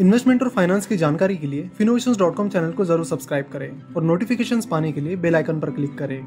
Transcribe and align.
Investment 0.00 0.42
और 0.42 0.48
finance 0.48 0.86
की 0.86 0.96
जानकारी 0.96 1.36
के 1.36 1.46
लिए 1.46 1.68
फिनोवेशन 1.78 2.14
चैनल 2.48 2.70
को 2.72 2.84
ज़रूर 2.84 3.04
सब्सक्राइब 3.04 3.46
करें 3.52 3.94
और 3.96 4.02
नोटिफिकेशन 4.02 4.60
पाने 4.70 4.92
के 4.92 5.00
लिए 5.00 5.16
बेल 5.16 5.36
आइकन 5.36 5.60
पर 5.60 5.70
क्लिक 5.70 5.98
करें। 5.98 6.20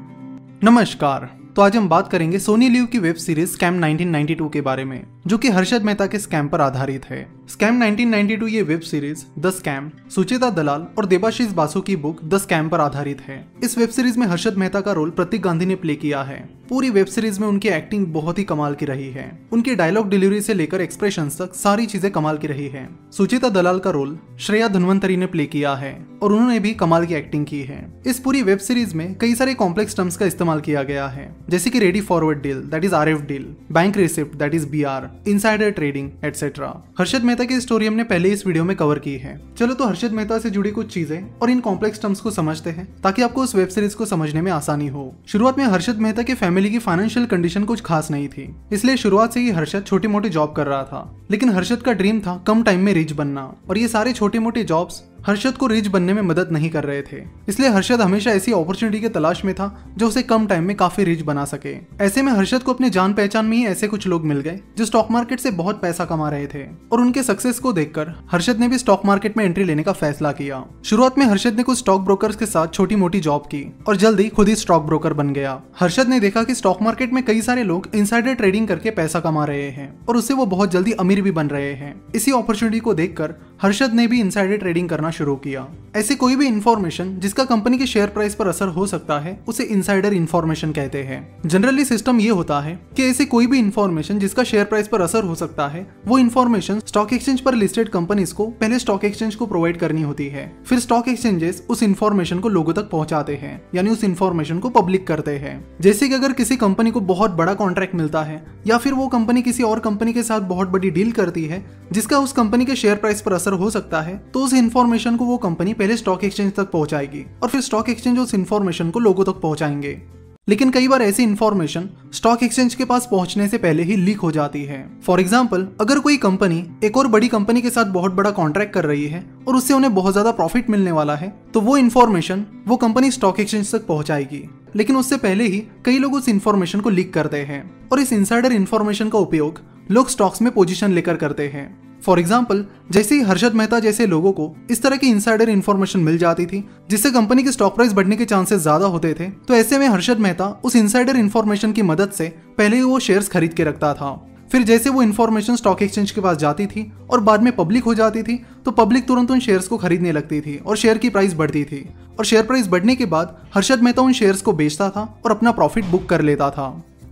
नमस्कार। 0.64 1.43
तो 1.56 1.62
आज 1.62 1.76
हम 1.76 1.88
बात 1.88 2.10
करेंगे 2.10 2.38
सोनी 2.38 2.68
लिव 2.68 2.86
की 2.86 2.98
वेब 2.98 3.14
सीरीज़ 3.14 3.50
स्कैम 3.50 3.78
1992 3.80 4.48
के 4.52 4.60
बारे 4.60 4.84
में, 4.84 5.06
जो 5.26 5.38
कि 5.38 5.48
हर्षद 5.48 5.82
मेहता 5.82 6.06
के 6.06 6.18
स्कैम 6.18 6.48
पर 6.48 6.60
आधारित 6.60 7.04
है। 7.04 7.28
स्कैम 7.48 7.82
1992 7.82 8.48
ये 8.48 8.62
web 8.62 8.80
series 8.80 9.24
the 9.38 9.50
scam, 9.50 9.90
Sucheta 10.10 10.50
Dalal 10.50 10.86
और 10.98 11.06
देबाशीष 11.06 11.52
बासु 11.52 11.80
की 11.80 11.96
बुक 11.96 12.24
द 12.24 12.38
स्कैम 12.38 12.68
पर 12.68 12.80
आधारित 12.80 13.20
है। 13.20 13.48
इस 13.64 13.78
वेब 13.78 13.88
सीरीज़ 13.88 14.18
में 14.18 14.26
हर्षद 14.26 14.54
मेहता 14.54 14.80
का 14.80 14.92
रोल 14.92 15.10
प्रतीक 15.10 15.42
गांधी 15.42 15.66
ने 15.66 15.74
प्ले 15.74 15.94
किया 15.94 16.22
है। 16.22 16.48
पूरी 16.68 16.90
वेब 16.90 17.06
सीरीज़ 17.06 17.40
में 17.40 17.48
उनकी 17.48 17.68
एक्टिंग 17.68 18.06
बहुत 18.06 18.38
ही 18.38 18.44
कमाल 18.44 18.74
की 18.74 18.84
रही 18.84 19.10
है। 19.10 19.38
उनकी 19.52 19.74
डायलॉग 19.74 20.08
डिलीवरी 20.08 20.40
से 20.40 20.54
लेकर 20.54 20.80
एक्सप्रेशन 20.80 21.28
तक 21.28 21.54
सारी 21.54 21.86
चीज़ें 21.86 22.12
कमाल 22.12 22.38
की 22.38 22.46
रही 22.46 22.68
है। 22.68 22.88
सुचिता 23.12 23.48
दलाल 23.48 23.78
का 23.78 23.90
रोल 23.90 24.18
श्रेया 24.40 24.68
धनवंतरी 24.68 25.16
ने 25.16 25.26
प्ले 25.26 25.46
किया 25.46 25.74
है। 25.74 26.06
और 26.24 26.32
उन्होंने 26.32 26.58
भी 26.60 26.72
कमाल 26.74 27.04
की 27.06 27.14
एक्टिंग 27.14 27.44
की 27.46 27.60
है। 27.62 27.78
इस 28.06 28.18
पूरी 28.18 28.42
वेब 28.42 28.58
सीरीज़ 28.58 28.94
में 28.94 29.14
कई 29.18 29.34
सारे 29.34 29.54
कॉम्प्लेक्स 29.54 29.96
टर्म्स 29.96 30.16
का 30.16 30.26
इस्तेमाल 30.26 30.60
किया 30.60 30.82
गया 30.82 31.06
है, 31.08 31.24
जैसे 31.50 31.70
कि 31.70 31.78
ready 31.78 32.00
forward 32.00 32.40
deal 32.42 32.60
that 32.64 32.84
is 32.84 32.94
R 32.94 33.08
F 33.08 33.22
deal 33.22 33.44
bank 33.72 33.96
receipt 33.96 34.36
that 34.36 34.54
is 34.54 34.66
B 34.68 34.82
R 34.84 35.08
insider 35.28 35.70
trading 35.70 36.10
etcetera 36.24 36.68
Harshad 36.98 37.24
Mehta 37.24 37.44
की 37.44 37.60
स्टोरी 37.60 37.86
हमने 37.86 38.04
पहले 38.04 38.28
इस 38.28 38.46
वीडियो 38.46 38.64
में 38.64 38.74
कवर 38.76 38.98
की 38.98 39.16
है। 39.16 39.38
चलो 39.58 39.74
तो 39.74 39.86
हर्षद 39.86 40.12
मेहता 40.12 40.38
से 40.38 40.50
जुड़ी 40.50 40.70
कुछ 40.70 40.92
चीज़ें 40.94 41.38
और 41.38 41.50
इन 41.50 41.60
कॉम्प्लेक्स 41.60 42.02
टर्म्स 42.02 42.20
को 42.20 42.30
समझते 42.30 42.70
हैं, 42.70 42.88
ताकि 43.02 43.22
आपको 43.22 43.42
उस 43.42 43.54
वेब 43.54 43.68
सीरीज़ 43.68 43.96
को 43.96 44.06
समझने 44.06 44.42
में 44.42 44.50
आसानी 44.52 44.88
हो। 44.88 45.12
शुरुआत 45.28 45.58
में 45.58 45.64
हर्षद 45.66 45.98
मेहता 45.98 46.22
की 46.22 46.34
फैमिली 46.34 46.70
की 46.70 46.78
फाइनेंशियल 46.80 47.26
कंडीशन 47.26 47.64
कुछ 47.64 47.80
खास 47.82 48.10
नहीं 48.10 48.28
थी, 48.28 48.54
इसलिए 48.72 48.96
शुरुआत 48.96 49.32
से 49.32 49.40
ही 49.40 49.50
हर्षद 49.52 49.84
छोटी 49.86 50.08
मोटी 50.08 50.28
जॉब 50.30 50.52
कर 50.52 50.66
रहा 50.66 50.82
था। 50.84 51.26
लेकिन 51.30 51.50
हर्षद 51.50 51.82
का 51.82 51.92
ड्रीम 51.92 52.20
था 52.20 52.42
कम 52.46 52.62
टाइम 52.62 52.80
में 52.80 52.92
रिच 52.94 53.12
बनना, 53.12 53.52
और 53.68 53.78
ये 53.78 53.88
सारे 53.88 54.12
छोटे 54.12 54.38
मोटे 54.38 54.64
जॉब्स 54.64 55.02
हर्षद 55.26 55.52
को 55.52 55.66
रिच 55.66 55.86
बनने 55.86 56.14
में 56.14 56.22
मदद 56.22 56.48
नहीं 56.52 56.70
कर 56.70 56.84
रहे 56.84 57.02
थे। 57.02 57.22
इसलिए 57.48 57.68
हर्षद 57.68 58.00
हमेशा 58.00 58.30
ऐसी 58.30 58.52
अपॉर्चुनिटी 58.52 59.00
के 59.00 59.08
तलाश 59.08 59.44
में 59.44 59.54
था, 59.54 59.92
जो 59.96 60.08
उसे 60.08 60.22
कम 60.22 60.46
टाइम 60.46 60.64
में 60.64 60.76
काफ़ी 60.76 61.04
रिच 61.04 61.22
बना 61.22 61.44
सके। 61.44 62.04
ऐसे 62.04 62.22
में 62.22 62.32
हर्षद 62.32 62.62
को 62.62 62.72
अपने 62.72 62.90
जान 62.90 63.14
पहचान 63.14 63.46
में 63.46 63.56
ही 63.56 63.66
ऐसे 63.66 63.88
कुछ 63.88 64.06
लोग 64.06 64.24
मिल 64.24 64.40
गए, 64.40 64.60
जो 64.78 64.84
स्टॉक 64.84 65.10
मार्केट 65.10 65.40
से 65.40 65.50
बहुत 65.50 65.82
पैसा 65.82 66.04
कमा 66.04 66.28
रहे 66.30 66.46
थे। 66.46 66.64
और 66.92 67.00
उनके 67.00 67.22
सक्सेस 67.22 67.58
को 67.58 67.72
देखकर 67.72 68.12
हर्षद 68.32 68.58
ने 68.58 68.68
भी 68.68 68.78
स्टॉक 68.78 69.02
मार्केट 69.04 69.36
में 69.36 69.44
एंट्री 69.44 69.64
लेने 69.64 69.82
का 69.82 69.92
फैसला 69.92 70.32
किया। 70.32 70.64
शुरुआत 70.84 71.18
में 71.18 71.26
हर्षद 71.26 71.54
ने 71.54 71.62
कुछ 71.62 71.78
स्टॉक 71.78 72.00
ब्रोकर 72.00 72.32
के 72.32 72.46
साथ 72.46 72.68
छोटी 72.68 72.96
मोटी 72.96 73.20
जॉब 73.20 73.42
की 73.42 73.72
और 73.88 73.96
जल्दी 73.96 74.28
खुद 74.28 74.48
ही 74.48 74.54
स्टॉक 74.54 74.82
ब्रोकर 74.82 75.12
बन 75.12 75.32
गया। 75.32 75.62
हर्षद 75.80 76.08
ने 76.08 76.20
देखा 76.20 76.42
कि 76.42 76.54
स्टॉक 76.54 76.82
मार्केट 76.82 77.12
में 77.12 77.24
कई 77.24 77.40
सारे 77.42 77.62
लोग 77.62 77.88
इनसाइडर 77.94 78.34
ट्रेडिंग 78.34 78.68
करके 78.68 78.90
पैसा 78.90 79.20
कमा 79.20 79.44
रहे 79.44 79.70
हैं 79.70 80.06
और 80.06 80.16
उससे 80.16 80.34
वो 80.34 80.46
बहुत 80.46 80.70
जल्दी 80.70 80.92
अमीर 80.92 81.22
भी 81.22 81.30
बन 81.30 81.46
रहे 81.46 81.72
हैं। 81.72 82.02
इसी 82.14 82.30
अपॉर्चुनिटी 82.30 82.78
को 82.78 82.94
देखकर 82.94 83.34
हर्षद 83.62 83.92
ने 83.94 84.06
भी 84.06 84.20
इनसाइडर 84.20 84.56
ट्रेडिंग 84.56 84.88
करना 84.88 85.10
शुरू 85.10 85.34
किया। 85.36 85.66
ऐसे 85.96 86.14
कोई 86.14 86.36
भी 86.36 86.46
इंफॉर्मेशन 86.46 87.18
जिसका 87.18 87.44
कंपनी 87.44 87.78
के 87.78 87.86
शेयर 87.86 88.08
प्राइस 88.08 88.34
पर 88.34 88.48
असर 88.48 88.68
हो 88.68 88.86
सकता 88.86 89.18
है, 89.18 89.38
उसे 89.48 89.64
इनसाइडर 89.64 90.12
इन्फॉर्मेशन 90.12 90.72
कहते 90.72 91.02
हैं। 91.02 91.40
जनरली 91.46 91.84
सिस्टम 91.84 92.20
ये 92.20 92.28
होता 92.28 92.60
है 92.60 92.78
कि 92.96 93.04
ऐसे 93.04 93.24
कोई 93.24 93.46
भी 93.46 93.58
इंफॉर्मेशन 93.58 94.18
जिसका 94.18 94.44
शेयर 94.44 94.64
प्राइस 94.64 94.88
पर 94.88 95.00
असर 95.00 95.24
हो 95.24 95.34
सकता 95.34 95.68
है, 95.68 95.86
वो 96.06 96.18
इन्फॉर्मेशन 96.18 96.78
स्टॉक 96.78 97.12
एक्सचेंज 97.12 97.40
पर 97.40 97.54
लिस्टेड 97.54 97.88
कंपनीज़ 97.88 98.34
को 98.34 98.46
पहले 98.46 98.78
स्टॉक 98.78 99.04
एक्सचेंज 99.04 99.34
को 99.34 99.46
प्रोवाइड 99.46 99.76
करनी 99.76 100.02
होती 100.02 100.26
है। 100.26 100.56
फिर 100.66 100.78
स्टॉक 100.78 101.08
एक्सचेंजेस 101.08 101.66
उस 101.70 101.82
इन्फॉर्मेशन 101.82 102.40
को 102.40 102.48
लोगों 102.48 102.72
तक 102.72 102.90
पहुंचाते 102.90 103.34
हैं, 103.34 103.62
यानी 103.74 103.90
उस 103.90 104.04
इन्फॉर्मेशन 104.04 104.58
को 104.58 104.68
पब्लिक 104.68 105.06
करते 105.06 105.36
हैं। 105.38 105.54
जैसे 105.80 106.08
कि 106.08 106.14
अगर 106.14 106.32
किसी 106.32 106.56
कंपनी 106.56 106.90
को 106.90 107.00
बहुत 107.00 107.30
बड़ा 107.30 107.54
कॉन्ट्रैक्ट 107.54 107.94
मिलता 107.94 108.22
है, 108.22 108.44
या 108.66 108.78
फिर 108.78 108.92
वो 108.92 109.08
कंपनी 109.08 109.42
किसी 109.42 109.62
और 109.62 109.78
कंपनी 109.78 110.12
के 110.12 110.22
साथ 110.22 110.40
बहुत 110.40 110.68
बड़ी 110.68 110.90
डील 110.90 111.12
करती 111.12 111.44
है, 111.44 111.64
जिसका 111.92 112.18
उस 112.18 112.32
कंपनी 112.32 112.64
के 112.64 112.76
शेयर 112.76 112.96
प्राइस 112.96 113.20
पर 113.20 113.32
असर 113.44 113.52
हो 113.54 113.70
सकता 113.70 114.00
है 114.00 114.16
तो 114.34 114.40
उस 114.40 114.54
इन्फॉर्मेशन 114.54 115.16
को 115.16 115.24
वो 115.24 115.36
कंपनी 115.38 115.72
पहले 115.74 115.96
स्टॉक 115.96 116.24
एक्सचेंज 116.24 116.52
तक 116.54 116.70
पहुंचाएगी 116.70 117.24
और 117.42 117.48
फिर 117.48 117.60
स्टॉक 117.60 117.88
एक्सचेंज 117.90 118.18
उस 118.18 118.34
इन्फॉर्मेशन 118.34 118.90
को 118.90 119.00
लोगों 119.00 119.24
तक 119.24 119.40
पहुंचाएँगे। 119.40 120.00
लेकिन 120.48 120.70
कई 120.70 120.88
बार 120.88 121.02
ऐसी 121.02 121.22
इन्फॉर्मेशन 121.22 121.88
स्टॉक 122.14 122.42
एक्सचेंज 122.42 122.74
के 122.74 122.84
पास 122.84 123.06
पहुँचने 123.10 123.46
से 123.48 123.58
पहले 123.58 123.82
ही 123.82 123.96
लीक 123.96 124.18
हो 124.18 124.30
जाती 124.32 124.62
है। 124.64 124.78
फॉर 125.06 125.20
एग्ज़ाम्पल 125.20 125.66
अगर 125.80 125.98
कोई 125.98 126.16
कंपनी 126.16 126.64
एक 126.84 126.96
और 126.96 127.06
बड़ी 127.08 127.28
कंपनी 127.28 127.62
के 127.62 127.70
साथ 127.70 127.92
बहुत 127.92 128.12
बड़ा 128.12 128.30
कॉन्ट्रैक्ट 128.30 128.72
कर 128.74 128.84
रही 128.84 129.06
है 129.06 129.24
और 129.48 129.56
उससे 129.56 129.74
उन्हें 129.74 129.94
बहुत 129.94 130.12
ज़्यादा 130.12 130.30
प्रॉफिट 130.32 130.70
मिलने 130.70 130.92
वाला 130.92 131.14
है 131.14 131.32
तो 131.54 131.60
वो 131.60 131.76
इन्फॉर्मेशन 131.76 132.44
वो 132.66 132.76
कंपनी 132.78 133.10
स्टॉक 133.10 133.40
एक्सचेंज 133.40 133.72
तक 133.72 133.86
पहुंचाएगी। 133.86 134.42
लेकिन 134.76 134.96
उससे 134.96 135.16
पहले 135.18 135.44
ही 135.44 135.62
कई 135.84 135.98
लोग 135.98 136.14
उस 136.14 136.28
इन्फॉर्मेशन 136.28 136.80
को 136.80 136.90
लीक 136.90 137.12
करते 137.14 137.42
हैं 137.42 137.62
और 137.92 138.00
इस 138.00 138.12
इंसाइडर 138.12 138.52
इन्फॉर्मेशन 138.52 139.08
का 139.08 139.18
उपयोग 139.18 139.60
लोग 139.90 140.08
स्टॉक्स 140.08 140.42
में 140.42 140.52
पोजीशन 140.52 140.92
लेकर 140.92 141.16
करते 141.16 141.48
हैं। 141.48 141.66
फॉर 142.04 142.18
एग्ज़ाम्पल 142.20 142.64
जैसे 142.92 143.14
ही 143.14 143.22
हर्षद 143.22 143.54
मेहता 143.54 143.78
जैसे 143.80 144.06
लोगों 144.06 144.32
को 144.32 144.52
इस 144.70 144.82
तरह 144.82 144.96
की 144.96 145.08
इनसाइडर 145.08 145.48
इन्फॉर्मेशन 145.50 146.00
मिल 146.00 146.18
जाती 146.18 146.46
थी, 146.46 146.64
जिससे 146.90 147.10
कंपनी 147.10 147.42
की 147.42 147.52
स्टॉक 147.52 147.74
प्राइस 147.74 147.92
बढ़ने 147.92 148.16
के 148.16 148.24
चांसेस 148.26 148.60
ज़्यादा 148.60 148.86
होते 148.88 149.14
थे 149.14 149.28
तो 149.40 149.54
ऐसे 149.54 149.78
में 149.78 149.88
हर्षद 149.88 150.18
मेहता 150.18 150.48
उस 150.64 150.76
इनसाइडर 150.76 151.16
इन्फॉर्मेशन 151.16 151.72
की 151.72 151.82
मदद 151.84 152.10
से 152.10 152.28
पहले 152.58 152.76
ही 152.76 152.82
वो 152.82 152.98
शेयर्स 153.00 153.28
खरीद 153.28 153.54
के 153.54 153.64
रखता 153.64 153.92
था। 153.94 154.14
फिर 154.52 154.62
जैसे 154.62 154.90
वो 154.90 155.02
इन्फॉर्मेशन 155.02 155.56
स्टॉक 155.56 155.82
एक्सचेंज 155.82 156.10
के 156.10 156.20
पास 156.20 156.36
जाती 156.38 156.66
थी 156.66 156.90
और 157.10 157.20
बाद 157.22 157.42
में 157.42 157.54
पब्लिक 157.56 157.84
हो 157.84 157.94
जाती 157.94 158.22
थी 158.22 158.36
तो 158.64 158.70
पब्लिक 158.72 159.06
तुरंत 159.06 159.30
उन 159.30 159.40
शेयर्स 159.40 159.68
को 159.68 159.76
खरीदने 159.78 160.12
लगती 160.12 160.40
थी 160.40 160.56
और 160.56 160.76
शेयर 160.76 160.98
की 160.98 161.10
प्राइस 161.10 161.34
बढ़ती 161.34 161.64
थी। 161.64 161.88
और 162.18 162.24
शेयर 162.24 162.42
प्राइस 162.42 162.66
बढ़ने 162.68 162.94
के 162.96 163.06
बाद 163.06 163.36
हर्षद 163.54 163.82
मेहता 163.82 164.02
उन 164.02 164.12
शेयर्स 164.12 164.42
को 164.42 164.52
बेचता 164.52 164.88
था 164.90 165.02
और 165.24 165.30
अपना 165.30 165.52
प्रॉफिट 165.52 165.84
बुक 165.84 166.08
कर 166.08 166.22
लेता 166.22 166.50
था। 166.50 166.68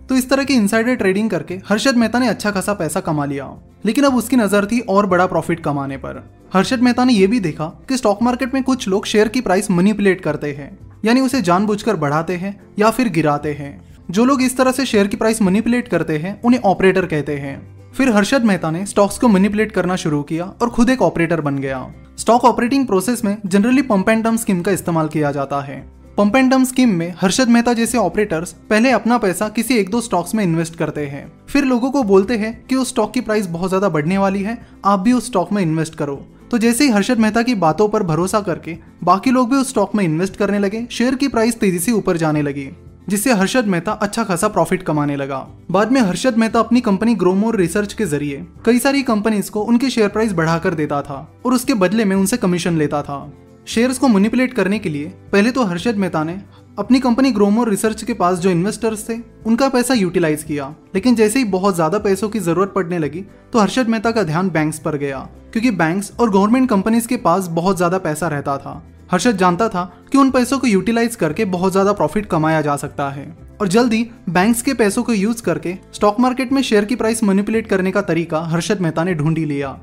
तो 0.09 0.15
इस 0.15 0.29
तरह 0.29 0.43
की 0.43 0.53
इनसाइडर 0.53 0.95
ट्रेडिंग 0.95 1.29
करके 1.29 1.59
हर्षद 1.67 1.97
मेहता 1.97 2.19
ने 2.19 2.27
अच्छा 2.27 2.51
खासा 2.51 2.73
पैसा 2.73 2.99
कमा 2.99 3.25
लिया। 3.25 3.49
लेकिन 3.85 4.03
अब 4.03 4.15
उसकी 4.15 4.35
नज़र 4.35 4.65
थी 4.65 4.79
और 4.79 5.05
बड़ा 5.05 5.25
प्रॉफिट 5.25 5.59
कमाने 5.59 5.97
पर। 5.97 6.23
हर्षद 6.53 6.81
मेहता 6.81 7.05
ने 7.05 7.13
यह 7.13 7.27
भी 7.27 7.39
देखा 7.39 7.65
कि 7.89 7.97
स्टॉक 7.97 8.21
मार्केट 8.23 8.53
में 8.53 8.61
कुछ 8.63 8.87
लोग 8.87 9.05
शेयर 9.05 9.27
की 9.27 9.41
प्राइस 9.41 9.71
मनीपुलेट 9.71 10.21
करते 10.21 10.51
हैं, 10.51 10.77
यानी 11.05 11.21
उसे 11.21 11.41
जानबूझकर 11.41 11.95
बढ़ाते 11.95 12.35
हैं 12.35 12.59
या 12.79 12.89
फिर 12.91 13.09
गिराते 13.09 13.53
हैं। 13.53 13.79
जो 14.11 14.25
लोग 14.25 14.41
इस 14.41 14.57
तरह 14.57 14.71
से 14.71 14.85
शेयर 14.85 15.07
की 15.07 15.17
प्राइस 15.17 15.41
मनीपुलेट 15.41 15.87
करते 15.87 16.17
हैं, 16.17 16.39
उन्हें 16.41 16.61
ऑपरेटर 16.61 17.05
कहते 17.05 17.37
हैं। 17.37 17.61
फिर 17.93 18.09
हर्षद 18.09 18.43
मेहता 18.43 18.71
ने 18.71 18.85
स्टॉक्स 18.85 19.17
को 19.17 19.27
मनीपुलेट 19.27 19.71
करना 19.71 19.95
शुरू 19.95 20.21
किया 20.23 20.45
और 20.61 20.69
खुद 20.69 20.89
एक 20.89 21.01
ऑपरेटर 21.01 21.41
बन 21.41 21.57
गया। 21.57 21.87
स्टॉक 22.17 22.45
ऑपरेटिंग 22.45 22.85
प्रोसेस 22.87 23.23
में 23.25 23.37
generally 23.45 23.81
pump 23.81 24.09
and 24.09 24.23
dump 24.23 24.37
scheme 24.37 24.61
का 24.61 24.71
इस्तेमाल 24.71 25.07
किया 25.07 25.31
जाता 25.31 25.61
है। 25.61 25.77
पंप 26.17 26.35
एंड 26.35 26.49
डम 26.51 26.63
स्कीम 26.63 26.89
में 26.89 27.13
हर्षद 27.19 27.49
मेहता 27.49 27.71
जैसे 27.73 27.97
ऑपरेटर्स 27.97 28.51
पहले 28.69 28.89
अपना 28.91 29.17
पैसा 29.17 29.47
किसी 29.49 29.77
एक 29.77 29.89
दो 29.89 30.01
स्टॉक्स 30.01 30.33
में 30.35 30.43
इन्वेस्ट 30.43 30.75
करते 30.75 31.05
हैं। 31.05 31.25
फिर 31.49 31.63
लोगों 31.65 31.89
को 31.91 32.03
बोलते 32.03 32.37
हैं 32.37 32.53
कि 32.67 32.75
उस 32.75 32.89
स्टॉक 32.89 33.13
की 33.13 33.21
प्राइस 33.21 33.47
बहुत 33.47 33.69
ज़्यादा 33.69 33.89
बढ़ने 33.89 34.17
वाली 34.17 34.41
है, 34.43 34.57
आप 34.85 34.99
भी 34.99 35.13
उस 35.13 35.27
स्टॉक 35.27 35.51
में 35.51 35.61
इन्वेस्ट 35.61 35.95
करो। 35.95 36.15
तो 36.51 36.57
जैसे 36.57 36.83
ही 36.83 36.91
हर्षद 36.91 37.19
मेहता 37.19 37.41
की 37.41 37.55
बातों 37.57 37.87
पर 37.89 38.03
भरोसा 38.03 38.41
करके 38.41 38.77
बाकी 39.03 39.31
लोग 39.31 39.49
भी 39.49 39.57
उस 39.57 39.69
स्टॉक 39.69 39.95
में 39.95 40.03
इन्वेस्ट 40.05 40.35
करने 40.35 40.59
लगे 40.59 40.85
शेयर 40.91 41.15
की 41.15 41.27
प्राइस 41.27 41.59
तेज़ी 41.59 41.79
से 41.79 41.91
ऊपर 41.91 42.17
जाने 42.17 42.41
लगी, 42.41 42.69
जिससे 43.09 43.33
हर्षद 43.33 43.67
मेहता 43.67 43.91
अच्छा 43.93 44.23
खासा 44.23 44.47
प्रॉफिट 44.49 44.83
कमाने 44.83 45.15
लगा। 45.15 45.45
बाद 45.71 45.91
में 45.91 46.01
हर्षद 46.01 46.37
मेहता 46.37 46.59
अपनी 46.59 46.81
कंपनी 46.81 47.15
ग्रोमोर 47.15 47.55
रिसर्च 47.55 47.93
के 47.93 48.05
ज़रिए 48.05 48.45
कई 48.65 48.79
सारी 48.79 49.01
कंपनीज़ 49.03 49.51
को 49.51 49.61
उनकी 49.63 49.89
शेयर 49.89 50.09
प्राइस 50.09 50.33
बढ़ाकर 50.33 50.73
देता 50.75 51.01
था 51.01 51.27
और 51.45 51.53
उसके 51.53 51.73
बदले 51.75 52.05
में 52.05 52.15
उनसे 52.15 52.37
कमीशन 52.37 52.77
लेता 52.77 53.01
था। 53.01 53.23
शेयर्स 53.67 53.97
को 53.97 54.07
मैनिपुलेट 54.07 54.53
करने 54.53 54.79
के 54.79 54.89
लिए, 54.89 55.05
पहले 55.31 55.51
तो 55.51 55.63
हर्षद 55.63 55.97
मेहता 55.97 56.23
ने 56.23 56.37
अपनी 56.79 56.99
कंपनी 56.99 57.31
ग्रोमोर 57.31 57.69
रिसर्च 57.69 58.03
के 58.03 58.13
पास 58.13 58.37
जो 58.39 58.49
इन्वेस्टर्स 58.49 59.07
थे, 59.09 59.13
उनका 59.45 59.67
पैसा 59.69 59.93
यूटिलाइज 59.93 60.43
किया। 60.43 60.73
लेकिन 60.95 61.15
जैसे 61.15 61.39
ही 61.39 61.45
बहुत 61.47 61.75
ज़्यादा 61.75 61.97
पैसों 61.99 62.29
की 62.29 62.39
ज़रूरत 62.39 62.71
पड़ने 62.75 62.99
लगी 62.99 63.23
तो 63.53 63.59
हर्षद 63.59 63.89
मेहता 63.89 64.11
का 64.11 64.23
ध्यान 64.23 64.49
बैंक्स 64.49 64.79
पर 64.79 64.97
गया। 64.97 65.19
क्योंकि 65.53 65.71
बैंक्स 65.73 66.11
और 66.19 66.31
गवर्नमेंट 66.31 66.69
कंपनीज़ 66.69 67.07
के 67.07 67.17
पास 67.17 67.47
बहुत 67.51 67.77
ज़्यादा 67.77 67.97
पैसा 67.99 68.27
रहता 68.27 68.57
था। 68.57 68.81
हर्षद 69.11 69.37
जानता 69.37 69.67
था 69.69 69.83
कि 70.11 70.17
उन 70.17 70.31
पैसों 70.31 70.59
को 70.59 70.67
यूटिलाइज 70.67 71.15
करके 71.15 71.45
बहुत 71.47 71.71
ज़्यादा 71.71 71.93
प्रॉफिट 71.93 72.25
कमाया 72.25 72.61
जा 72.61 72.75
सकता 72.75 73.09
है। 73.09 73.25
और 73.61 73.67
जल्दी 73.67 74.03
बैंक्स 74.29 74.61
के 74.61 74.73
पैसों 74.73 75.03
को 75.03 75.13
यूज़ 75.13 75.41
करके 75.43 75.77
स्टॉक 75.93 76.19
मार्केट 76.19 76.51
में 76.51 76.61
शेयर 76.61 76.85
की 76.85 76.95
प्राइस 76.95 77.23
मैनिपुलेट 77.23 77.67
करने 77.67 77.91
का 77.91 78.01
तरीका 78.01 78.39
हर्षद 78.45 78.81
मेहता 78.81 79.03
ने 79.03 79.13
ढूंढी 79.13 79.45
लिया। 79.45 79.77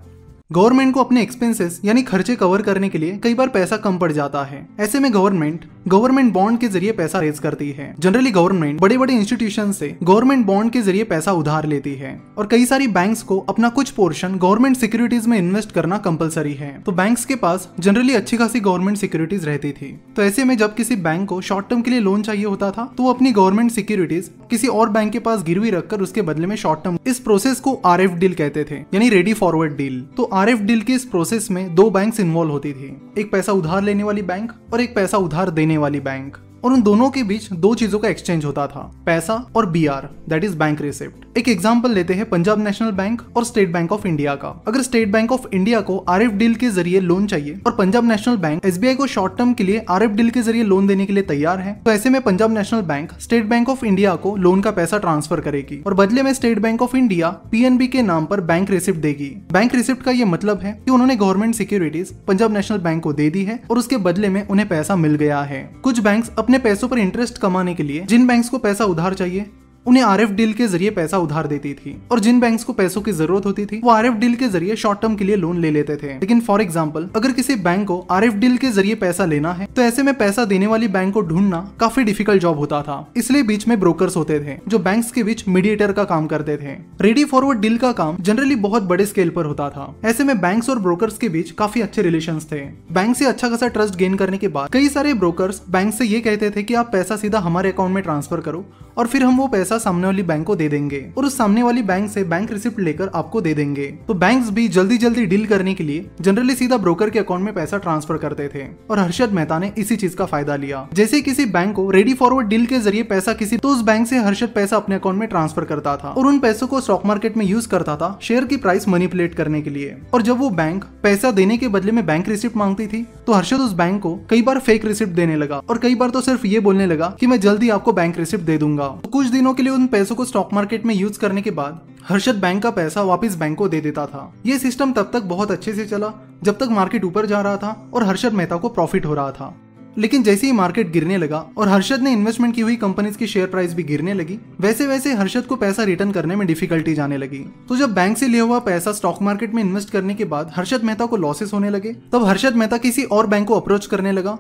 गवर्नमेंट 0.51 0.93
को 0.95 1.01
अपने 1.01 1.23
एक्सपेंसेस 1.23 1.81
यानी 1.85 2.03
खर्चे 2.03 2.35
कवर 2.37 2.63
करने 2.63 2.89
के 2.89 2.99
लिए 2.99 3.19
कई 3.25 3.35
बार 3.35 3.49
पैसा 3.49 3.77
कम 3.77 3.99
पड़ 3.99 4.11
जाता 4.13 4.43
है। 4.45 4.67
ऐसे 4.81 4.99
में 5.01 5.13
गवर्नमेंट 5.15 5.65
गवर्नमेंट 5.89 6.33
बॉन्ड 6.33 6.59
के 6.61 6.69
ज़रिए 6.69 6.93
पैसा 6.93 7.19
रेज 7.21 7.39
करती 7.39 7.71
है। 7.71 7.95
जनरली 7.99 8.31
गवर्नमेंट 8.31 8.81
बड़े 8.81 8.97
बड़े 8.99 9.15
इंस्टीट्यूशन 9.15 9.71
से 9.73 9.95
गवर्नमेंट 10.03 10.45
बॉन्ड 10.47 10.73
के 10.73 10.81
ज़रिए 10.83 11.05
पैसा 11.05 11.33
उधार 11.33 11.67
लेती 11.67 11.95
है। 11.95 12.11
और 12.39 12.47
कई 12.47 12.65
सारी 12.67 12.87
बैंक्स 12.89 13.23
को 13.23 13.39
अपना 13.49 13.69
कुछ 13.69 13.91
पोर्शन 13.91 14.35
गवर्नमेंट 14.37 14.77
सिक्योरिटीज 14.77 15.27
में 15.27 15.37
इन्वेस्ट 15.39 15.73
करना 15.73 15.99
कंपलसरी 15.99 16.55
है। 16.55 16.73
तो 16.83 16.93
बैंक्स 16.93 17.25
के 17.25 17.35
पास 17.37 17.69
जनरली 17.81 18.15
अच्छी 18.15 18.37
खासी 18.37 18.61
गवर्नमेंट 18.61 18.99
सिक्योरिटीज 18.99 19.45
रहती 19.45 19.73
थी। 19.73 19.93
तो 20.17 20.23
ऐसे 20.23 20.45
में 20.45 20.57
जब 20.57 20.75
किसी 20.75 20.97
बैंक 20.99 21.29
को 21.29 21.41
शॉर्ट 21.43 21.69
टर्म 21.69 21.83
के 21.83 21.91
लिए 21.91 22.01
लोन 22.01 22.23
चाहिए 22.23 22.45
होता 22.45 22.71
था 22.71 22.93
तो 22.97 23.03
वो 23.03 23.13
अपनी 23.13 23.33
गवर्नमेंट 23.33 23.71
सिक्योरिटीज 23.71 24.31
किसी 24.51 24.69
और 24.69 24.89
बैंक 24.89 25.13
के 25.13 25.19
पास 25.21 25.43
गिरवी 25.45 25.71
रखकर 25.71 26.01
उसके 26.01 26.23
बदले 26.23 26.47
में 26.47 26.57
शॉर्ट 26.57 26.85
टर्म 26.85 26.99
इस 27.07 27.19
प्रोसेस 27.21 27.61
को 27.61 27.81
आरएफ 27.87 28.11
डील 28.13 28.35
कहते 28.35 28.65
थे, 28.65 28.77
यानी 28.95 29.09
रेडी 29.09 29.33
फॉरवर्ड 29.35 29.77
डील 29.77 30.01
तो 30.17 30.29
आर 30.41 30.51
डील 30.55 30.83
के 30.83 30.93
इस 30.93 31.05
प्रोसेस 31.05 31.51
में 31.51 31.75
दो 31.75 31.91
बैंक 31.91 32.21
इन्वॉल्व 32.21 32.51
होती 32.51 32.73
थी। 32.73 33.11
एक 33.19 33.33
पैसा 33.33 33.53
उधार 33.53 33.83
लेने 33.83 34.03
वाली 34.03 34.23
बैंक 34.23 34.53
और 34.73 34.81
एक 34.81 34.95
पैसा 34.95 35.19
उधार 35.19 35.51
देने 35.51 35.79
वाली 35.79 36.01
बैंक 36.01 36.37
और 36.65 36.73
उन 36.73 36.83
दोनों 36.83 37.11
के 37.11 37.23
बीच 37.23 37.53
दो 37.53 37.75
चीज़ों 37.75 37.99
का 37.99 38.09
एक्सचेंज 38.09 38.45
होता 38.45 38.67
था, 38.67 38.91
पैसा 39.07 39.35
और 39.57 39.67
B 39.69 39.87
R 39.89 40.09
that 40.29 40.45
is 40.45 40.57
bank 40.59 40.81
receipt 40.83 41.39
एक 41.39 41.49
एग्ज़ाम्पल 41.49 41.91
लेते 41.91 42.15
हैं 42.15 42.29
पंजाब 42.29 42.59
नेशनल 42.59 42.91
बैंक 42.93 43.23
और 43.37 43.45
स्टेट 43.45 43.73
बैंक 43.73 43.93
ऑफ़ 43.93 44.07
इंडिया 44.07 44.35
का। 44.35 44.49
अगर 44.69 44.83
स्टेट 44.83 45.11
बैंक 45.11 45.33
ऑफ़ 45.33 45.47
इंडिया 45.55 45.81
को 45.81 45.97
आर 46.09 46.23
एफ़ 46.23 46.33
डील 46.33 46.55
के 46.55 46.69
ज़रिए 46.71 47.01
लोन 47.01 47.27
चाहिए 47.27 47.61
और 47.67 47.75
पंजाब 47.77 48.05
नेशनल 48.05 48.37
बैंक 48.37 48.65
एसबीआई 48.67 48.95
को 48.95 49.07
शॉर्ट 49.07 49.37
टर्म 49.39 49.53
के 49.53 49.65
लिए 49.65 49.85
आर 49.91 50.03
एफ़ 50.03 50.13
डील 50.13 50.31
के 50.31 50.43
ज़रिए 50.43 50.63
लोन 50.65 50.87
देने 50.87 51.07
के 51.07 51.13
लिए 51.13 51.23
तैयार 51.25 51.61
है 51.61 51.73
तो 51.85 51.91
ऐसे 51.91 52.11
में 52.11 52.21
Punjab 52.23 52.53
national 52.53 52.83
bank 52.85 53.13
state 53.21 53.45
bank 53.49 53.69
of 53.69 53.85
India 53.87 54.15
को 54.17 54.35
लोन 54.39 54.61
का 54.61 54.71
पैसा 54.71 54.99
ट्रांसफ़र 54.99 55.41
करेगी 55.41 55.81
और 55.87 55.95
बदले 55.95 56.23
में 56.23 56.33
state 56.33 56.59
bank 56.59 56.83
of 56.83 56.97
India 56.97 57.31
PNB 57.51 57.87
के 57.89 58.03
नाम 58.03 58.27
पर 58.27 58.41
बैंक 58.43 58.71
रिसिप्ट 58.71 58.99
देगी। 59.01 59.29
बैंक 59.53 59.75
रिसिप्ट 59.75 60.03
का 60.03 60.11
ये 60.11 60.25
मतलब 60.27 60.61
है 60.61 60.73
कि 60.75 60.91
उन्होंने 60.91 61.17
government 61.17 61.55
securities 61.55 62.13
Punjab 62.29 62.53
national 62.53 62.79
bank 62.81 63.03
को 63.03 63.13
दे 63.13 63.29
दी 63.31 63.45
है 63.45 63.61
और 63.71 63.79
उसके 63.79 63.97
बदले 64.01 64.29
में 64.29 64.47
उन्हें 64.47 64.69
पैसा 64.69 64.97
मिल 64.97 65.15
गया 65.17 65.41
है। 65.43 65.63
कुछ 65.83 66.01
बैंक 66.01 66.25
अपने 66.39 66.50
पैसों 66.59 66.89
पर 66.89 66.99
इंटरेस्ट 66.99 67.39
कमाने 67.39 67.75
के 67.75 67.83
लिए 67.83 68.01
जिन 68.01 68.27
बैंक 68.27 68.49
को 68.49 68.59
पैसा 68.59 68.85
उधार 68.85 69.15
चाहिए 69.15 69.51
उन्हें 69.87 70.03
आर 70.03 70.21
एफ़ 70.21 70.31
डील 70.31 70.53
के 70.53 70.67
ज़रिए 70.67 70.91
पैसा 70.91 71.19
उधार 71.19 71.47
देती 71.47 71.73
थी। 71.75 71.97
और 72.13 72.21
जिन 72.21 72.41
बैंक्स 72.41 72.65
को 72.65 72.73
पैसों 72.73 73.01
की 73.01 73.13
ज़रूरत 73.13 73.47
होती 73.47 73.65
थी, 73.67 73.81
वो 73.85 73.91
आर 73.91 74.07
एफ़ 74.07 74.15
डील 74.15 74.35
के 74.35 74.49
ज़रिए 74.49 74.77
शॉर्ट 74.77 75.01
टर्म 75.01 75.15
के 75.17 75.25
लिए 75.25 75.37
लोन 75.37 75.61
ले 75.61 75.71
लेते 75.71 75.97
थे। 75.97 76.09
लेकिन 76.11 76.41
फॉर 76.41 76.63
एग्ज़ाम्पल 76.63 77.09
अगर 77.17 77.33
किसी 77.33 77.55
बैंक 77.59 77.87
को 77.89 77.99
आर 78.11 78.25
एफ़ 78.25 78.35
डील 78.35 78.57
के 78.57 78.71
ज़रिए 78.71 78.95
पैसा 78.97 79.25
लेना 79.25 79.53
है 79.53 79.67
तो 79.67 79.83
ऐसे 79.83 80.03
में 80.03 80.13
पैसा 80.15 80.45
देने 80.45 80.67
वाली 80.67 80.89
बैंक 80.89 81.13
को 81.15 81.21
ढूंढना 81.23 81.61
काफ़ी 81.81 82.05
डिफ़िकल्ट 82.05 82.43
जॉब 82.43 82.59
होता 82.59 82.83
था। 82.83 83.07
इसलिए 83.17 83.43
बीच 83.43 83.67
में 83.69 83.79
ब्रोकर्स 83.81 84.17
होते 84.17 84.39
थे, 84.41 84.59
जो 84.69 84.79
बैंक 84.81 85.05
के 85.15 85.23
बीच 85.23 85.47
मीडिएटर 85.49 85.93
का 85.93 86.05
काम 86.05 86.27
करते 86.27 86.57
थे। 86.57 86.77
रेडी 87.01 87.25
फॉरवर्ड 87.25 87.61
डील 87.61 87.79
का 87.79 87.93
काम 87.95 88.17
जनरली 88.21 88.57
बहुत 88.59 88.83
बड़े 88.85 89.07
स्केल 89.07 89.31
पर 89.31 89.45
होता 89.45 89.69
था। 89.71 89.95
ऐसे 90.05 90.25
में 90.25 90.41
बैंक 90.41 90.69
और 90.71 90.79
ब्रोकर्स 90.81 91.19
के 91.19 91.29
बीच 91.29 91.51
काफ़ी 91.53 91.81
अच्छे 91.81 92.03
रिलेशन 92.03 92.39
थे। 92.53 92.61
बैंक 92.93 93.17
से 93.17 93.27
अच्छा 93.27 93.49
खासा 93.49 93.69
ट्रस्ट 93.69 93.97
गेन 93.97 94.15
करने 94.15 94.39
के 94.39 94.49
बाद, 94.49 94.71
कई 94.73 94.89
सारे 94.89 95.15
ब्रोकर्स 95.15 95.63
बैंक 95.71 95.95
से 95.95 96.05
ये 96.07 96.21
कहते 96.21 96.51
थे 96.51 96.63
कि 96.63 96.75
आप 96.75 96.93
पैसा 96.93 97.17
सीधा 97.17 97.39
हमारे 97.41 97.73
अकाउंट 97.73 97.95
में 97.95 98.03
ट्रांसफ़र 98.03 98.41
करो, 98.41 98.65
और 98.99 99.07
फिर 99.07 99.23
हम 99.23 99.37
वो 99.37 99.47
पैसा 99.49 99.70
सामने 99.79 100.07
वाली 100.07 100.23
बैंक 100.23 100.47
को 100.47 100.57
दे 100.57 100.69
देंगे 100.69 101.05
और 101.19 101.25
उस 101.25 101.37
सामने 101.39 101.63
वाली 101.63 101.83
बैंक 101.83 102.11
से 102.11 102.25
बैंक 102.25 102.53
रिसिप्ट 102.53 102.81
लेकर 102.81 103.11
आपको 103.15 103.41
दे 103.41 103.55
देंगे। 103.55 103.87
तो 104.09 104.15
बैंक 104.15 104.49
भी 104.51 104.67
जल्दी 104.69 104.99
जल्दी 104.99 105.27
डील 105.27 105.47
करने 105.47 105.75
के 105.75 105.85
लिए 105.85 106.07
जनरली 106.21 106.55
सीधा 106.55 106.77
ब्रोकर 106.77 107.11
के 107.11 107.19
अकाउंट 107.19 107.45
में 107.45 107.53
पैसा 107.55 107.79
ट्रांसफ़र 107.79 108.17
करते 108.17 108.49
थे 108.49 108.65
और 108.91 108.99
हर्षद 108.99 109.33
मेहता 109.33 109.59
ने 109.59 109.73
इसी 109.79 109.97
चीज़ 109.97 110.17
का 110.17 110.27
फ़ायदा 110.27 110.57
लिया। 110.57 110.87
जैसे 110.95 111.21
किसी 111.21 111.45
बैंक 111.49 111.75
को 111.77 111.89
रेडी 111.91 112.15
फॉरवर्ड 112.15 112.49
डील 112.49 112.67
के 112.67 112.79
ज़रिए 112.79 113.03
पैसा 113.05 113.33
किसी 113.33 113.57
तो 113.57 113.69
उस 113.69 113.83
बैंक 113.83 114.07
से 114.07 114.19
हर्षद 114.19 114.53
पैसा 114.55 114.77
अपने 114.77 114.95
अकाउंट 114.95 115.19
में 115.19 115.29
ट्रांसफ़र 115.29 115.65
करता 115.65 115.97
था 115.97 116.11
और 116.11 116.27
उन 116.27 116.39
पैसों 116.39 116.67
को 116.67 116.81
स्टॉक 116.81 117.07
मार्केट 117.07 117.37
में 117.37 117.45
यूज़ 117.47 117.69
करता 117.69 117.97
था 117.97 118.19
शेयर 118.23 118.45
की 118.45 118.57
प्राइस 118.57 118.89
मनीपुलेट 118.89 119.35
करने 119.35 119.63
के 119.63 119.71
लिए। 119.71 119.97
और 120.15 120.23
जब 120.23 120.39
वो 120.39 120.51
बैंक 120.53 120.85
पैसा 121.03 121.31
देने 121.31 121.59
के 121.59 121.69
बदले 121.69 121.93
में 121.93 122.05
बैंक 122.07 122.29
रिसिप्ट 122.29 122.57
मांगती 122.57 122.87
थी 122.87 123.07
तो 123.27 123.33
हर्षद 123.33 123.61
उस 123.61 123.73
बैंक 123.73 124.01
को 124.03 124.15
कई 124.31 124.43
बार 124.43 124.59
फेक 124.61 124.85
रिसिप्ट 124.85 125.13
देने 125.13 125.37
लगा 125.37 125.57
और 125.69 125.79
कई 125.79 125.95
बार 125.95 126.11
तो 126.11 126.21
सिर्फ़ 126.21 126.47
ये 126.47 126.61
बोलने 126.61 126.87
लगा 126.87 127.15
कि 127.21 127.27
मैं 127.27 127.39
जल्दी 127.41 127.69
आपको 127.71 127.93
बैंक 127.93 128.19
रिसिप्ट 128.19 128.45
दे 128.45 128.57
दूँगा। 128.59 128.87
तो 129.03 129.09
कुछ 129.09 129.27
दिनों 129.29 129.55
के 129.61 129.65
लिए 129.65 129.73
उन 129.73 129.87
पैसों 129.87 130.15
को 130.15 130.25
स्टॉक 130.25 130.53
मार्केट 130.53 130.87
में 130.87 130.95
यूज़ 130.95 131.19
करने 131.19 131.43
के 131.43 131.51
बाद, 131.51 131.81
हर्षद 132.09 132.35
बैंक 132.35 132.63
का 132.63 132.71
पैसा 132.71 133.03
वापस 133.03 133.35
बैंक 133.37 133.59
को 133.59 133.69
दे 133.69 133.81
देता 133.81 134.07
था। 134.07 134.35
ये 134.47 134.59
सिस्टम 134.59 134.93
तब 134.93 135.11
तक 135.13 135.23
बहुत 135.23 135.51
अच्छे 135.51 135.73
से 135.73 135.85
चला, 135.85 136.13
जब 136.43 136.59
तक 136.59 136.69
मार्केट 136.71 137.05
ऊपर 137.05 137.27
जा 137.27 137.41
रहा 137.41 137.57
था 137.57 137.91
और 137.95 138.05
हर्षद 138.05 138.33
मेहता 138.33 138.57
को 138.57 138.69
प्रॉफिट 138.69 139.07
हो 139.07 139.15
रहा 139.15 139.31
था। 139.31 139.55
लेकिन 139.99 140.23
जैसे 140.23 140.47
ही 140.47 140.53
मार्केट 140.53 140.93
गिरने 140.93 141.17
लगा 141.17 141.39
और 141.59 141.69
हर्षद 141.69 142.01
ने 142.01 142.13
इन्वेस्टमेंट 142.13 142.55
की 142.55 142.61
हुई 142.61 142.77
कंपनीज़ 142.77 143.17
की 143.19 143.27
शेयर 143.27 143.47
प्राइस 143.47 143.75
भी 143.75 143.83
गिरने 143.83 144.15
लगी 144.15 144.39
वैसे 144.61 144.87
वैसे 144.87 145.13
हर्षद 145.15 145.43
को 145.43 145.57
पैसा 145.57 145.85
रिटर्न 145.85 146.13
करने 146.13 146.37
में 146.37 146.47
डिफिकल्टी 146.47 146.95
जाने 146.95 147.17
लगी। 147.17 147.39
तो 147.69 147.77
जब 147.77 147.95
बैंक 147.95 148.19
से 148.19 148.29
लिया 148.29 148.43
हुआ 148.43 148.59
पैसा 148.59 148.93
स्टॉक 148.93 149.23
मार्केट 149.23 149.55
में 149.55 149.63
इन्वेस्ट 149.63 149.91
करने 149.91 150.15
के 150.15 150.25
बाद 150.25 150.53
हर्षद 150.57 150.85
मेहता 150.85 151.07
को 151.07 151.17
लॉसेस 151.17 151.53
होने 151.53 151.71
लगे, 151.71 151.93
तब 152.13 152.25
हर्षद 152.25 152.55
मेहता 152.55 152.77
किसी 152.77 153.03
और 153.03 153.27
बैंक 153.27 153.49
को 153.49 153.55
अप्रोच 153.55 153.87
करने 153.87 154.13
लगा 154.13 154.39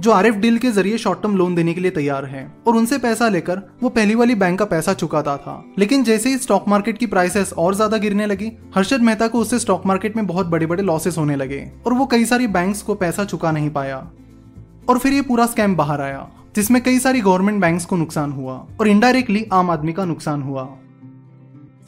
जो 0.00 0.10
आर 0.10 0.30
डील 0.30 0.58
के 0.58 0.70
ज़रिए 0.70 0.98
शॉर्ट 0.98 1.20
टर्म 1.22 1.36
लोन 1.36 1.54
देने 1.54 1.74
के 1.74 1.80
लिए 1.80 1.90
तैयार 1.90 2.24
है 2.24 2.46
और 2.66 2.76
उनसे 2.76 2.98
पैसा 2.98 3.28
लेकर 3.28 3.60
वो 3.82 3.88
पहली 3.88 4.14
वाली 4.14 4.34
बैंक 4.34 4.58
का 4.58 4.64
पैसा 4.64 4.92
चुकाता 4.94 5.36
था। 5.36 5.62
लेकिन 5.78 6.04
जैसे 6.04 6.28
ही 6.28 6.38
स्टॉक 6.38 6.68
मार्केट 6.68 6.98
की 6.98 7.06
प्राइसेस 7.06 7.52
और 7.52 7.74
ज़्यादा 7.74 7.96
गिरने 7.96 8.26
लगी, 8.26 8.50
हर्षद 8.76 9.00
मेहता 9.00 9.28
को 9.28 9.38
उससे 9.38 9.58
स्टॉक 9.58 9.86
मार्केट 9.86 10.16
में 10.16 10.26
बहुत 10.26 10.46
बड़े 10.46 10.66
बड़े 10.66 10.82
लॉसेस 10.82 11.18
होने 11.18 11.36
लगे 11.36 11.64
और 11.86 11.94
वो 11.94 12.06
कई 12.06 12.24
सारी 12.24 12.46
बैंक्स 12.48 12.82
को 12.82 12.94
पैसा 12.94 13.24
चुका 13.24 13.52
नहीं 13.52 13.70
पाया। 13.70 13.96
और 14.88 14.98
फिर 14.98 15.12
ये 15.12 15.22
पूरा 15.22 15.46
स्कैम 15.46 15.76
बाहर 15.76 16.00
आया, 16.00 16.28
जिसमें 16.56 16.82
कई 16.82 16.98
सारी 16.98 17.20
गवर्नमेंट 17.20 17.60
बैंक्स 17.60 17.84
को 17.84 17.96
नुकसान 17.96 18.32
हुआ 18.32 18.54
और 18.80 18.88
इनडायरेक्टली 18.88 19.46
आम 19.52 19.70
आदमी 19.70 19.92
का 19.92 20.04
नुकसान 20.04 20.42
हुआ। 20.42 20.68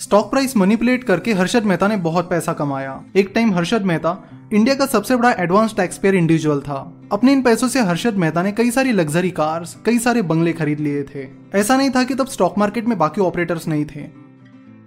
स्टॉक 0.00 0.30
प्राइस 0.30 0.56
मनीपुलेट 0.56 1.04
करके 1.04 1.32
हर्षद 1.32 1.64
मेहता 1.64 1.86
ने 1.88 1.96
बहुत 1.96 2.28
पैसा 2.30 2.52
कमाया। 2.52 3.00
एक 3.16 3.30
टाइम 3.34 3.52
हर्षद 3.54 3.82
मेहता 3.82 4.10
इंडिया 4.52 4.74
का 4.74 4.86
सबसे 4.86 5.16
बड़ा 5.16 5.30
एडवांस 5.32 5.74
टैक्स 5.76 5.98
पेयर 5.98 6.14
इंडिविजुअल 6.14 6.60
था। 6.60 6.76
अपने 7.12 7.32
इन 7.32 7.42
पैसों 7.42 7.68
से 7.68 7.80
हर्षद 7.80 8.16
मेहता 8.16 8.42
ने 8.42 8.52
कई 8.52 8.70
सारी 8.70 8.92
लग्जरी 8.92 9.30
कार्स 9.30 9.74
कई 9.86 9.98
सारे 9.98 10.22
बंगले 10.22 10.52
खरीद 10.52 10.80
लिए 10.80 11.02
थे। 11.04 11.26
ऐसा 11.54 11.76
नहीं 11.76 11.90
था 11.90 12.04
कि 12.04 12.14
तब 12.14 12.26
स्टॉक 12.26 12.58
मार्केट 12.58 12.88
में 12.88 12.98
बाकी 12.98 13.20
ऑपरेटर्स 13.20 13.68
नहीं 13.68 13.84
थे। 13.86 14.06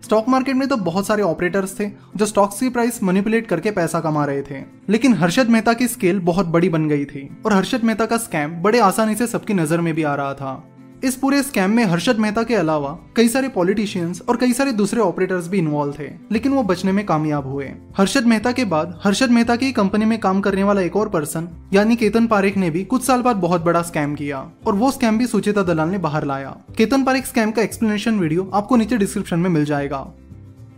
स्टॉक 0.03 0.29
मार्केट 0.29 0.55
में 0.55 0.67
तो 0.67 0.77
बहुत 0.77 1.07
सारे 1.07 1.23
ऑपरेटर्स 1.23 1.79
थे 1.79 1.89
जो 2.15 2.25
स्टॉक्स 2.25 2.59
की 2.59 2.69
प्राइस 2.69 3.03
मनिपुलेट 3.03 3.47
करके 3.47 3.71
पैसा 3.71 3.99
कमा 3.99 4.25
रहे 4.25 4.41
थे। 4.41 4.63
लेकिन 4.89 5.13
हर्षद 5.13 5.49
मेहता 5.49 5.73
की 5.73 5.87
स्केल 5.87 6.19
बहुत 6.21 6.45
बड़ी 6.47 6.69
बन 6.69 6.87
गई 6.89 7.05
थी। 7.05 7.29
और 7.45 7.53
हर्षद 7.53 7.83
मेहता 7.83 8.05
का 8.05 8.17
स्कैम 8.17 8.61
बड़े 8.61 8.79
आसानी 8.79 9.15
से 9.15 9.27
सबकी 9.27 9.53
नज़र 9.53 9.81
में 9.81 9.93
भी 9.93 10.03
आ 10.03 10.15
रहा 10.15 10.33
था। 10.33 10.61
इस 11.03 11.15
पूरे 11.15 11.41
स्कैम 11.43 11.71
में 11.71 11.83
हर्षद 11.85 12.17
मेहता 12.19 12.41
के 12.43 12.55
अलावा 12.55 12.89
कई 13.15 13.27
सारे 13.27 13.49
पॉलिटिशियंस 13.49 14.21
और 14.29 14.37
कई 14.37 14.53
सारे 14.53 14.71
दूसरे 14.71 15.01
ऑपरेटर्स 15.01 15.47
भी 15.47 15.57
इन्वॉल्व 15.57 15.93
थे, 15.99 16.07
लेकिन 16.31 16.51
वो 16.51 16.63
बचने 16.63 16.91
में 16.91 17.05
कामयाब 17.05 17.47
हुए। 17.47 17.65
हर्षद 17.97 18.25
मेहता 18.25 18.51
के 18.51 18.65
बाद, 18.65 18.99
हर्षद 19.03 19.29
मेहता 19.29 19.55
की 19.55 19.71
कंपनी 19.71 20.05
में 20.05 20.17
काम 20.19 20.41
करने 20.41 20.63
वाला 20.63 20.81
एक 20.81 20.95
और 20.95 21.09
पर्सन 21.09 21.47
यानी 21.73 21.95
केतन 21.95 22.27
पारेख 22.27 22.57
ने 22.57 22.69
भी 22.69 22.83
कुछ 22.83 23.03
साल 23.03 23.21
बाद 23.21 23.35
बहुत 23.37 23.61
बड़ा 23.61 23.81
स्कैम 23.81 24.15
किया, 24.15 24.45
और 24.67 24.75
वो 24.75 24.91
स्कैम 24.91 25.17
भी 25.17 25.27
सुचेता 25.27 25.63
दलाल 25.63 25.89
ने 25.89 25.97
बाहर 25.97 26.25
लाया। 26.25 26.55
केतन 26.77 27.03
पारेख 27.03 27.25
स्कैम 27.25 27.51
का 27.51 27.61
एक्सप्लेनेशन 27.61 28.19
वीडियो 28.19 28.49
आपको 28.53 28.75
नीचे 28.75 28.97
डिस्क्रिप्शन 28.97 29.39
में 29.39 29.49
मिल 29.49 29.65
जाएगा। 29.65 30.07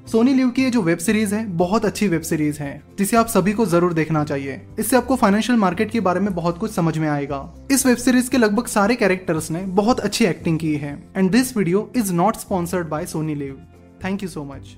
सोनी 0.07 0.33
लिव 0.33 0.49
की 0.49 0.63
ये 0.63 0.69
जो 0.69 0.81
वेब 0.81 0.97
सीरीज़ 0.97 1.33
है, 1.35 1.45
बहुत 1.47 1.85
अच्छी 1.85 2.07
वेब 2.07 2.21
सीरीज़ 2.21 2.59
है, 2.59 2.81
जिसे 2.97 3.17
आप 3.17 3.27
सभी 3.27 3.51
को 3.53 3.65
ज़रूर 3.65 3.93
देखना 3.93 4.23
चाहिए। 4.23 4.61
इससे 4.79 4.97
आपको 4.97 5.15
फाइनेंशियल 5.15 5.59
मार्केट 5.59 5.91
के 5.91 5.99
बारे 5.99 6.19
में 6.19 6.33
बहुत 6.35 6.57
कुछ 6.57 6.71
समझ 6.71 6.97
में 6.97 7.07
आएगा। 7.09 7.41
इस 7.71 7.85
वेब 7.85 7.97
सीरीज़ 7.97 8.29
के 8.29 8.37
लगभग 8.37 8.67
सारे 8.67 8.95
कैरेक्टर्स 8.95 9.51
ने 9.51 9.59
बहुत 9.59 9.99
अच्छी 9.99 10.25
एक्टिंग 10.25 10.59
की 10.59 10.73
है 10.75 10.93
and 11.17 11.31
this 11.31 11.55
video 11.57 11.89
is 11.95 12.13
not 12.13 12.35
sponsored 12.35 12.87
by 12.87 13.05
Sony 13.05 13.35
Liv 13.35 13.57
thank 14.05 14.23
you 14.23 14.29
so 14.29 14.43
much 14.43 14.75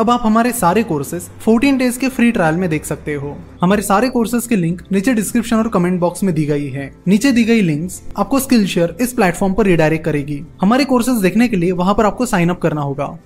अब 0.00 0.10
आप 0.10 0.20
हमारे 0.22 0.52
सारे 0.52 0.82
कोर्सेज 0.82 1.28
14 1.44 1.78
डेज़ 1.78 1.98
के 1.98 2.08
फ्री 2.08 2.30
ट्रायल 2.32 2.56
में 2.56 2.68
देख 2.70 2.84
सकते 2.84 3.14
हो। 3.14 3.36
हमारे 3.62 3.82
सारे 3.82 4.08
कोर्सेज 4.08 4.46
के 4.46 4.56
लिंक 4.56 4.82
नीचे 4.92 5.14
डिस्क्रिप्शन 5.14 5.56
और 5.56 5.68
कमेंट 5.68 6.00
बॉक्स 6.00 6.22
में 6.22 6.34
दी 6.34 6.44
गई 6.44 6.68
है। 6.70 6.90
नीचे 7.08 7.32
दी 7.32 7.44
गई 7.44 7.60
लिंक्स 7.60 8.02
आपको 8.18 8.40
स्किल 8.40 8.66
शेयर 8.66 8.96
इस 9.00 9.12
प्लेटफॉर्म 9.12 9.54
पर 9.54 9.66
रिडायरेक्ट 9.66 10.04
करेगी। 10.04 10.42
हमारे 10.60 10.84
कोर्सेज 10.84 11.22
देखने 11.22 11.48
के 11.48 11.56
लिए 11.56 11.72
वहाँ 11.72 11.94
पर 11.94 12.06
आपको 12.06 12.26
साइन 12.26 12.48
अप 12.48 12.60
करना 12.60 12.80
होगा। 12.80 13.16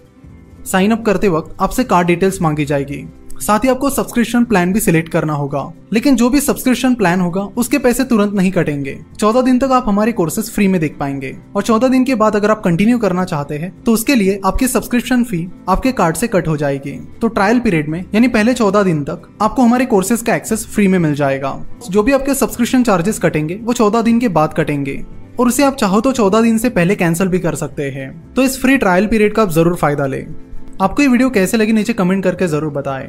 साइन 0.66 0.90
अप 0.90 1.04
करते 1.04 1.28
वक्त 1.28 1.56
आपसे 1.60 1.84
कार्ड 1.84 2.06
डिटेल्स 2.06 2.42
मांगी 2.42 2.64
जाएगी। 2.64 3.06
साथ 3.40 3.58
ही 3.58 3.68
आपको 3.68 3.88
सब्सक्रिप्शन 3.90 4.44
प्लान 4.44 4.72
भी 4.72 4.80
सिलेक्ट 4.80 5.08
करना 5.08 5.32
होगा। 5.32 5.62
लेकिन 5.92 6.16
जो 6.16 6.28
भी 6.30 6.40
सब्सक्रिप्शन 6.40 6.94
प्लान 6.94 7.20
होगा, 7.20 7.42
उसके 7.56 7.78
पैसे 7.78 8.04
तुरंत 8.04 8.32
नहीं 8.32 8.50
कटेंगे। 8.52 8.96
चौदह 9.18 9.42
दिन 9.42 9.58
तक 9.58 9.70
आप 9.72 9.84
हमारे 9.86 10.12
कोर्सेज 10.12 10.50
फ्री 10.50 10.66
में 10.68 10.80
देख 10.80 10.96
पाएँगे। 10.98 11.34
और 11.56 11.62
चौदह 11.62 11.88
दिन 11.88 12.04
के 12.04 12.14
बाद 12.14 12.36
अगर 12.36 12.50
आप 12.50 12.62
कंटिन्यू 12.64 12.98
करना 12.98 13.24
चाहते 13.24 13.58
हैं 13.58 13.72
तो 13.84 13.92
उसके 13.92 14.14
लिए 14.14 14.40
आपकी 14.44 14.66
सब्सक्रिप्शन 14.68 15.24
फ़ी 15.24 15.46
आपके 15.68 15.92
कार्ड 15.92 16.16
से 16.16 16.26
कट 16.26 16.48
हो 16.48 16.56
जाएगी। 16.56 16.92
तो 17.20 17.28
ट्रायल 17.28 17.60
पीरियड 17.60 17.88
में, 17.88 18.04
यानी 18.14 18.28
पहले 18.28 18.54
चौदह 18.54 18.82
दिन 18.82 19.02
तक, 19.04 19.22
आपको 19.42 19.62
हमारे 19.62 19.86
कोर्सेज 19.86 20.22
का 20.22 20.34
एक्सेस 20.36 20.66
फ्री 20.66 20.86
में 20.88 20.98
मिल 20.98 21.14
जाएगा। 21.14 21.54
जो 21.90 22.02
भी 22.02 22.12
आपके 22.12 22.34
सब्सक्रिप्शन 22.34 22.82
चार्जेस 22.82 23.18
कटेंगे, 23.18 23.54
वो 23.54 23.72
चौदह 23.72 24.02
दिन 24.02 24.18
के 24.18 24.28
बाद 24.28 24.54
कटेंगे। 24.54 25.02
और 25.40 25.48
उसे 25.48 25.64
आप 25.64 25.76
चाहो 25.76 26.00
तो 26.00 26.12
चौदह 26.12 26.42
दिन 26.42 26.58
से 26.58 26.68
पहले 26.68 26.94
कैंसिल 26.96 27.28
भी 27.28 27.38
कर 27.38 27.54
सकते 27.54 27.90
हैं। 27.90 28.12
तो 28.34 28.42
इस 28.42 28.60
फ्री 28.62 28.76
ट्रायल 28.76 29.06
पीरियड 29.06 29.34
का 29.34 29.42
आप 29.42 29.50
ज़रूर 29.50 29.76
फ़ायदा 29.76 30.06
लें। 30.06 30.49
आपको 30.80 31.02
ये 31.02 31.08
वीडियो 31.08 31.30
कैसे 31.30 31.56
लगी 31.56 31.72
नीचे 31.72 31.92
कमेंट 31.92 32.22
करके 32.24 32.46
ज़रूर 32.48 32.72
बताएँ। 32.72 33.08